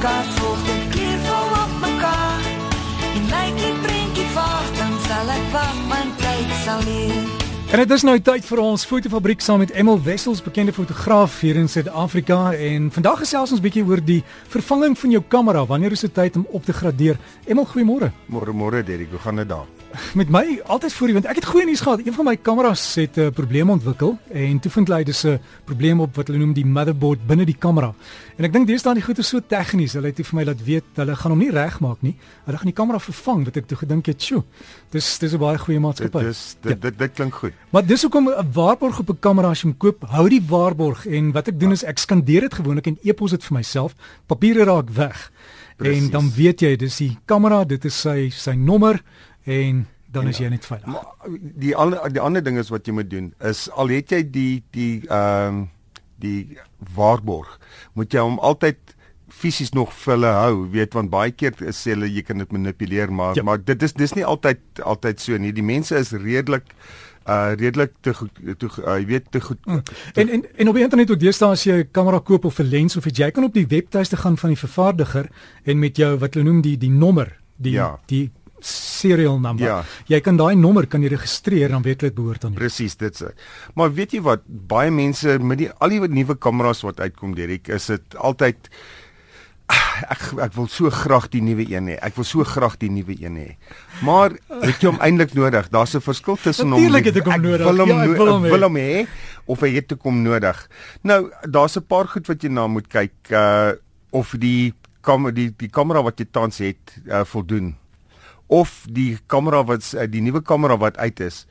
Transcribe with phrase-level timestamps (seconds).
[0.00, 2.46] kaart volg die kleurvol op mekaar.
[3.10, 7.48] En lyk die prentjie vaag, dan sal ek wag, want tyd sal leer.
[7.70, 11.60] En dit is nou tyd vir ons fotofabriek saam met Emil Wessels, bekende fotograaf hier
[11.60, 15.62] in Suid-Afrika en vandag gesels ons bietjie oor die vervanging van jou kamera.
[15.70, 17.20] Wanneer is dit tyd om op te gradeer?
[17.46, 18.10] Emil, goeiemôre.
[18.32, 19.79] Môre môre Derek, hoe gaan dit daar?
[20.14, 22.02] Met my altyd voor die want ek het goeie nuus gehad.
[22.06, 25.40] Een van my kameras het 'n uh, probleem ontwikkel en toe vind hulle dis 'n
[25.64, 27.94] probleem op wat hulle noem die motherboard binne die kamera.
[28.36, 29.92] En ek dink deesdae die goed is so tegnies.
[29.92, 32.16] Hulle het vir my laat weet hulle gaan hom nie regmaak nie.
[32.44, 34.44] Hulle gaan die kamera vervang wat ek toe gedink het, "Sjoe,
[34.90, 36.78] dis dis 'n baie goeie maatskappy." Dit is dit, ja.
[36.90, 37.52] dit dit klink goed.
[37.70, 41.06] Maar dis hoekom 'n waarborg op 'n kamera as jy hom koop, hou die waarborg
[41.06, 43.94] en wat ek doen is ek skandeer dit gewoonlik en e-pos dit vir myself.
[44.26, 45.30] Papiere raak weg.
[45.80, 46.04] Precies.
[46.04, 49.00] En dan weet jy dis die kamera, dit is sy sy nommer
[49.44, 50.44] en dan is ja.
[50.44, 50.86] jy net veilig.
[50.86, 54.24] Maar die ander die ander ding is wat jy moet doen is al het jy
[54.30, 55.68] die die ehm um,
[56.20, 56.58] die
[56.94, 57.54] waarborg,
[57.96, 58.96] moet jy hom altyd
[59.32, 63.12] fisies nog vir hulle hou, weet want baie keer sê hulle jy kan dit manipuleer,
[63.12, 63.44] maar ja.
[63.46, 65.54] maar dit is dis nie altyd altyd so nie.
[65.56, 66.74] Die mense is redelik
[67.28, 68.14] uh redelik te
[68.58, 69.60] toe uh, jy weet te goed.
[69.66, 69.82] Mm.
[69.84, 72.58] Te, en en en op die internet ook deesdae as jy 'n kamera koop of
[72.58, 75.30] 'n lens of jy kan op die webtuiste gaan van die vervaardiger
[75.64, 77.98] en met jou wat hulle noem die die nommer, die ja.
[78.06, 78.30] die
[78.66, 79.66] serial number.
[79.66, 79.82] Ja.
[80.06, 82.54] Jy kan daai nommer kan jy registreer dan weet jy dit behoort aan.
[82.54, 83.32] Presies, dit sê.
[83.74, 87.68] Maar weet jy wat, baie mense met die al die nuwe kameras wat uitkom, Derek,
[87.68, 88.70] is dit altyd
[90.10, 91.96] ek ek wil so graag die nuwe een hê.
[92.02, 93.48] Ek wil so graag die nuwe een hê.
[94.06, 95.68] Maar het jy hom eintlik nodig?
[95.70, 97.66] Daar's 'n verskil tussen hom Natuurlik het ek hom nodig.
[97.66, 99.06] Wil hom, ja, ek wil hom, wil hom hê
[99.46, 100.68] of hy het te kom nodig.
[101.02, 103.72] Nou, daar's 'n paar goed wat jy na moet kyk uh
[104.12, 107.76] of die kam die die kamera wat jy tans het uh, voldoen
[108.50, 111.46] of die kamera wat eh, die nuwe kamera wat uit is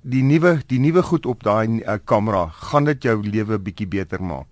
[0.00, 4.22] die nuwe die nuwe goed op daai uh, kamera gaan dit jou lewe bietjie beter
[4.24, 4.48] maak.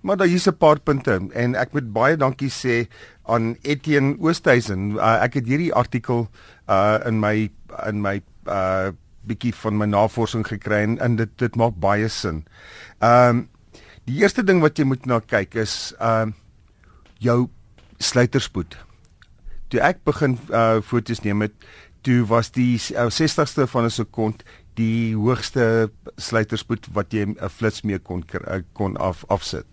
[0.00, 2.88] Maar daar hier's 'n paar punte en ek moet baie dankie sê
[3.24, 4.96] aan Etienne Oosthuizen.
[4.96, 6.28] Uh, ek het hierdie artikel
[6.68, 7.50] uh, in my
[7.86, 8.92] in my uh,
[9.26, 12.44] bietjie van my navorsing gekry en, en dit dit maak baie sin.
[13.00, 13.48] Ehm um,
[14.06, 16.34] die eerste ding wat jy moet na kyk is ehm uh,
[17.18, 17.48] jou
[17.98, 18.85] sluiterspoed
[19.68, 21.54] toe ek begin uh foto's neem het,
[22.06, 24.42] toe was die uh, 60ste van 'n sekond
[24.74, 29.66] die hoogste sluiterspoed wat jy 'n flits mee kon uh, kon af afsit.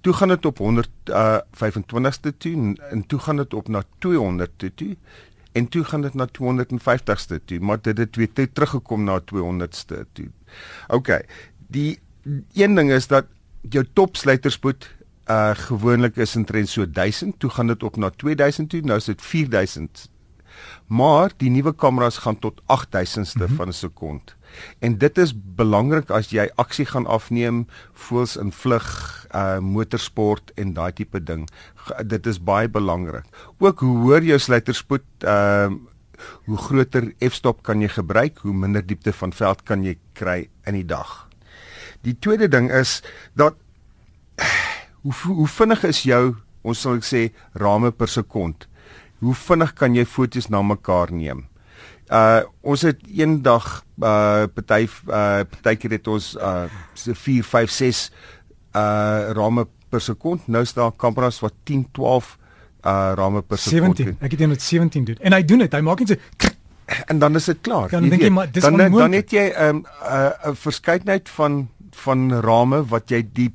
[0.00, 4.96] Toe gaan dit op 125ste uh, toe en toe gaan dit op na 200 toe,
[5.52, 10.28] en toe gaan dit na 250ste toe, maar dit het weer teruggekom na 200ste toe.
[10.88, 11.20] OK.
[11.68, 11.98] Die
[12.54, 13.26] een ding is dat
[13.60, 14.88] jou top sluiterspoed
[15.30, 18.98] uh gewoonlik is in trend so 1000, toe gaan dit op na 2000 toe, nou
[18.98, 20.08] is dit 4000.
[20.86, 23.56] Maar die nuwe kameras gaan tot 8000ste mm -hmm.
[23.56, 24.36] van 'n sekond.
[24.78, 28.88] En dit is belangrik as jy aksie gaan afneem, voels in vlug,
[29.34, 31.48] uh motorsport en daai tipe ding.
[32.06, 33.24] Dit is baie belangrik.
[33.58, 35.70] Ook hoe hoor jou sluiterspoed uh
[36.44, 40.74] hoe groter f-stop kan jy gebruik, hoe minder diepte van veld kan jy kry in
[40.74, 41.28] die dag.
[42.04, 43.02] Die tweede ding is
[43.32, 43.54] dat
[45.02, 46.24] hoe hoe vinnig is jou
[46.62, 47.22] ons sal ek sê
[47.58, 48.66] rame per sekond?
[49.20, 51.46] Hoe vinnig kan jy foto's na mekaar neem?
[52.10, 53.68] Uh ons het eendag
[54.02, 58.04] uh party uh partykeer het ons uh so 4 5 6
[58.74, 60.46] uh rame per sekond.
[60.48, 62.36] Nou is daar kameras wat 10 12
[62.84, 65.20] uh rame per sekond 17 ek het dit 17 doen.
[65.20, 66.50] En hy doen dit hy maak net so
[67.06, 69.68] en dan is dit klaar dan dink jy maar dis dan dan het jy 'n
[69.68, 73.52] um, uh, 'n verskeidenheid van van rame wat jy die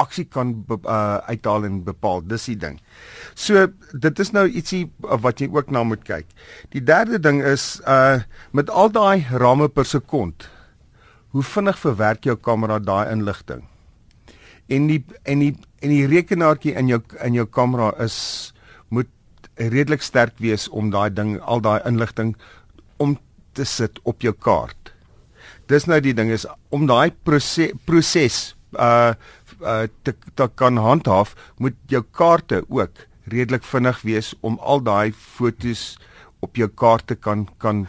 [0.00, 2.22] aksie kan uh, uithaal en bepaal.
[2.26, 2.78] Dis die ding.
[3.34, 6.28] So dit is nou ietsie wat jy ook na moet kyk.
[6.72, 8.22] Die derde ding is uh
[8.52, 10.48] met al daai rame per sekond.
[11.32, 13.66] Hoe vinnig verwerk jou kamera daai inligting?
[14.68, 18.52] En die en die en die rekenaartjie in jou in jou kamera is
[18.88, 19.10] moet
[19.56, 22.34] redelik sterk wees om daai ding al daai inligting
[23.02, 23.18] om
[23.52, 24.92] te sit op jou kaart.
[25.68, 29.12] Dis nou die ding is om daai proses proses uh
[29.62, 35.12] uh te, te kan handhaaf, moet jou kaarte ook redelik vinnig wees om al daai
[35.12, 35.96] fotos
[36.40, 37.86] op jou kaarte kan kan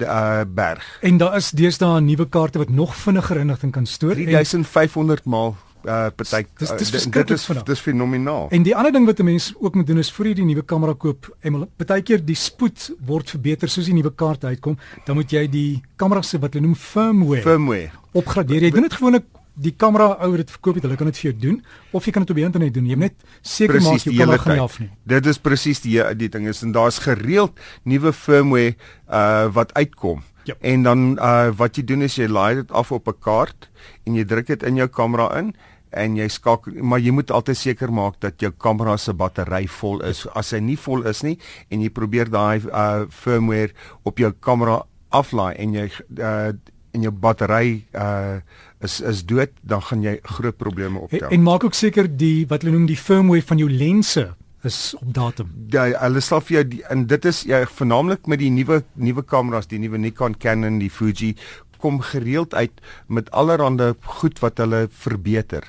[0.00, 0.98] uh berg.
[1.02, 6.10] En daar is deesdae nuwe kaarte wat nog vinniger inligting kan stoor 3500 maal uh
[6.14, 8.48] party dis dis dit is dis fenomenaal.
[8.50, 10.62] En die ander ding wat 'n mens ook moet doen is voor jy die nuwe
[10.62, 15.30] kamera koop, en partykeer die spoed word verbeter soos die nuwe kaarte uitkom, dan moet
[15.30, 17.90] jy die kamera se wat hulle noem firmware, firmware.
[18.12, 18.62] opgradeer.
[18.62, 19.24] Jy doen dit gewoonlik
[19.54, 21.58] die kamera ouer dit verkoop het, hulle kan dit vir jou doen
[21.92, 22.86] of jy kan dit op die internet doen.
[22.88, 24.92] Jy moet net seker maak jou kamera gaan nie afneem.
[25.04, 28.76] Dit is presies die die ding is en daar's gereeld nuwe firmware
[29.08, 30.22] uh wat uitkom.
[30.48, 30.56] Ja.
[30.60, 33.68] En dan uh wat jy doen is jy laai dit af op 'n kaart
[34.06, 35.54] en jy druk dit in jou kamera in
[35.90, 40.00] en jy skakel maar jy moet altyd seker maak dat jou kamera se battery vol
[40.00, 40.26] is.
[40.34, 41.38] As hy nie vol is nie
[41.68, 43.72] en jy probeer daai uh, firmware
[44.02, 46.52] op jou kamera aflaai en jy uh,
[46.92, 48.40] en jou battery uh
[48.82, 51.28] is is dood, dan gaan jy groot probleme optel.
[51.28, 54.24] En, en maak ook seker die wat hulle noem die firmware van jou lense
[54.66, 55.52] is op datum.
[55.70, 59.22] Ja, hulle sal vir jou die, en dit is ja vernaamlik met die nuwe nuwe
[59.22, 61.36] kameras, die nuwe Nikon, Canon, die Fuji
[61.82, 65.66] kom gereeld uit met allerlei goed wat hulle verbeter.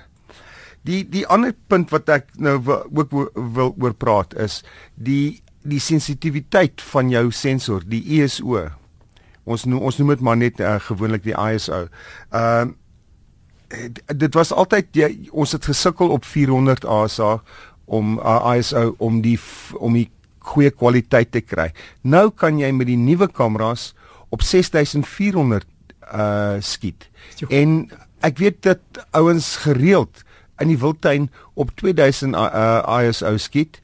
[0.85, 4.61] Die die ander punt wat ek nou ook wil oor praat is
[4.95, 8.67] die die sensitiwiteit van jou sensor, die ISO.
[9.43, 11.87] Ons noem ons noem dit maar net uh, gewoonlik die ISO.
[12.31, 12.79] Ehm uh,
[14.13, 17.39] dit was altyd jy, ons het gesukkel op 400 ASA
[17.89, 19.39] om uh, ISO om die
[19.79, 20.11] om die
[20.45, 21.71] goeie kwaliteit te kry.
[22.01, 23.93] Nou kan jy met die nuwe kameras
[24.29, 25.65] op 6400
[26.13, 27.07] uh skiet.
[27.49, 27.87] En
[28.21, 30.21] ek weet dat ouens gereeld
[30.61, 33.79] in die wildtuin op 2000 uh, ISO skiet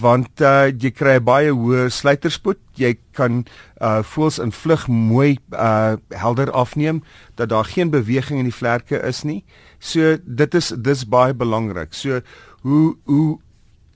[0.00, 2.60] want uh, jy kry baie hoë sluiterspoed.
[2.80, 3.44] Jy kan
[3.82, 7.02] uh voels in vlug mooi uh helder afneem
[7.36, 9.42] dat daar geen beweging in die vlerke is nie.
[9.78, 11.92] So dit is dis baie belangrik.
[11.94, 12.20] So
[12.62, 13.38] hoe hoe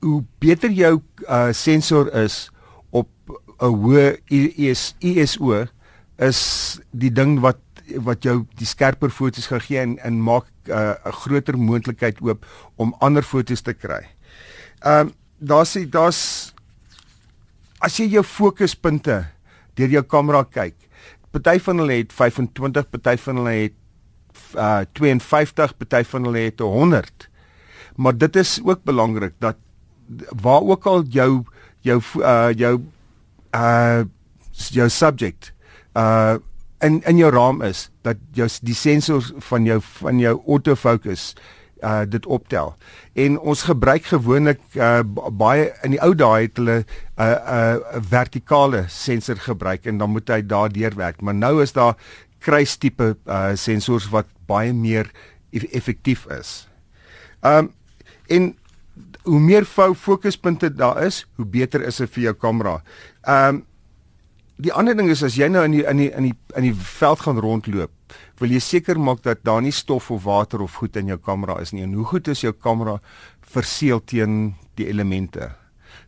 [0.05, 2.51] hoe beter jou uh sensor is
[2.91, 3.09] op
[3.61, 5.67] 'n hoë IS, ISO
[6.19, 7.61] is die ding wat
[8.03, 12.47] wat jou die skerper foto's gaan gee en en maak 'n uh, groter moontlikheid oop
[12.77, 14.05] om ander foto's te kry.
[14.83, 16.53] Ehm um, daar's daar's
[17.85, 19.25] as jy jou fokuspunte
[19.77, 20.77] deur jou kamera kyk.
[21.35, 23.77] Party van hulle het 25, party van hulle het
[24.57, 27.29] uh 52, party van hulle het 100.
[27.97, 29.57] Maar dit is ook belangrik dat
[30.43, 31.45] waar ook al jou
[31.81, 32.81] jou uh jou
[33.55, 34.05] uh
[34.53, 35.53] jou subject
[35.97, 36.37] uh
[36.81, 41.35] in in jou raam is dat jou die sensors van jou van jou autofocus
[41.83, 42.75] uh dit optel.
[43.13, 45.03] En ons gebruik gewoonlik uh
[45.33, 46.85] baie in die ou dae het hulle 'n
[47.19, 51.21] uh, 'n uh, vertikale sensor gebruik en dan moet hy daardeur werk.
[51.21, 51.97] Maar nou is daar
[52.39, 55.11] kruistipe uh sensors wat baie meer
[55.51, 56.69] effektief is.
[57.43, 57.73] Um
[58.27, 58.57] en
[59.23, 59.65] hoe meer
[59.95, 62.83] fokuspunte daar is, hoe beter is dit vir jou kamera.
[63.23, 63.65] Um
[64.57, 66.75] die ander ding is as jy nou in die in die in die in die
[66.75, 67.93] veld gaan rondloop
[68.41, 71.59] wil jy seker maak dat daar nie stof of water of goed in jou kamera
[71.61, 71.83] is nie.
[71.85, 72.99] En hoe goed is jou kamera
[73.41, 75.51] verseël teen die elemente?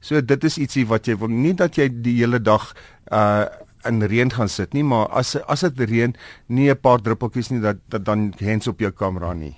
[0.01, 2.73] So dit is ietsie wat jy wil nie dat jy die hele dag
[3.13, 3.47] uh
[3.87, 6.13] in reën gaan sit nie, maar as as dit reën,
[6.49, 9.57] nie 'n paar druppeltjies nie dat, dat dan hens op jou kamera nie.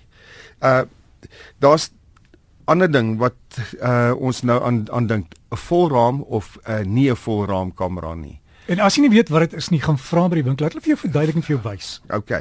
[0.63, 0.85] Uh
[1.59, 1.91] daar's
[2.67, 3.35] ander ding wat
[3.81, 8.15] uh ons nou aan aan dink, 'n volraam of 'n uh, nie 'n volraam kamera
[8.15, 8.41] nie.
[8.71, 10.67] En as jy nie weet wat dit is nie, gaan vra by die winkel.
[10.67, 11.89] Laat hulle vir jou verduidelik en vir jou wys.
[12.15, 12.37] OK.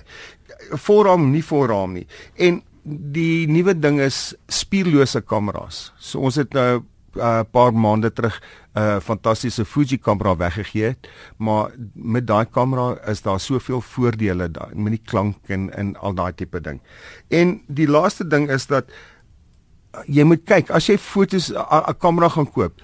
[0.85, 2.05] Voorraam nie voorraam nie.
[2.37, 5.89] En die nuwe ding is spierlose kameras.
[5.97, 6.83] So ons het nou
[7.15, 8.39] 'n uh, paar maande terug
[8.75, 14.51] 'n uh, fantastiese Fuji kamera weggegee het, maar met daai kamera is daar soveel voordele
[14.51, 16.79] daar met die klank en en al daai tipe ding.
[17.27, 22.29] En die laaste ding is dat uh, jy moet kyk as jy fotos 'n kamera
[22.29, 22.81] gaan koop,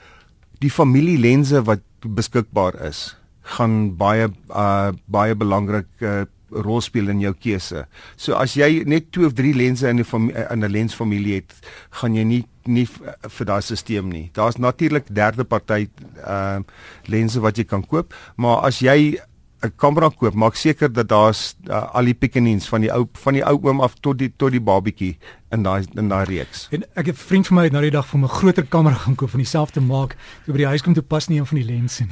[0.59, 7.33] die familielense wat beskikbaar is gaan baie uh baie belangrik uh, rol speel in jou
[7.33, 7.85] keuse.
[8.17, 11.53] So as jy net 2 of 3 lense in 'n in 'n lensfamilie het,
[12.01, 14.29] gaan jy nie nie vir daai stelsel nie.
[14.33, 15.87] Daar's natuurlik derde party
[16.25, 16.59] uh
[17.05, 19.17] lense wat jy kan koop, maar as jy
[19.65, 23.33] 'n kamera koop, maak seker dat daar's uh, al die pikenies van die ou van
[23.33, 25.17] die ou oom af tot die tot die babietjie
[25.51, 26.67] in daai in daai reeks.
[26.71, 28.95] En ek het 'n vriend van my het nou die dag vir 'n groter kamera
[28.95, 30.15] gaan koop van dieselfde maak.
[30.45, 32.11] Toe by die huis kom toe pas nie een van die lense nie.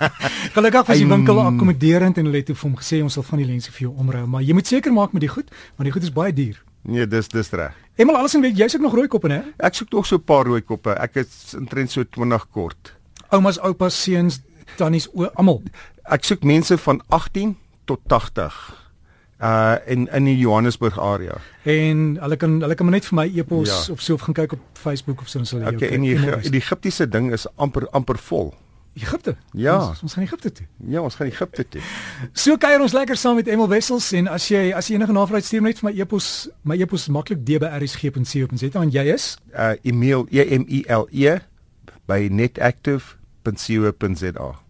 [0.56, 3.46] Gelukkig was die winkel akkommoderend en hulle het vir hom gesê ons sal van die
[3.46, 6.02] lense vir jou omruil, maar jy moet seker maak met die goed, want die goed
[6.02, 6.62] is baie duur.
[6.82, 7.72] Nee, dis dis reg.
[7.96, 9.40] Emal alles en weet jy soek nog rooi koppe, né?
[9.58, 10.90] Ek soek tog so 'n paar rooi koppe.
[10.90, 12.92] Ek is intrent so 20 kort.
[13.30, 14.42] Oumas, oupas, seuns,
[14.76, 15.62] tannies, almal.
[16.04, 18.84] Ek soek mense van 18 tot 80
[19.44, 21.36] uh in in die Johannesburg area.
[21.62, 23.92] En hulle kan hulle kan maar net vir my e-pos ja.
[23.92, 26.60] of so of gaan kyk op Facebook of so en hulle okay, en die die
[26.60, 28.54] Egiptiese ding is amper amper vol.
[28.94, 29.36] Egipte.
[29.50, 30.66] Ja, ons, ons gaan Egipte toe.
[30.86, 31.80] Ja, ons gaan Egipte toe.
[32.32, 35.44] So kuier ons lekker saam met Emel Wessels en as jy as jy enige navraag
[35.44, 40.26] stuur net vir my e-pos, my e-pos is maklik dbrsg.co.za en jy is uh Emil
[40.30, 41.38] E M I L E
[42.06, 44.63] by netactive.co.za.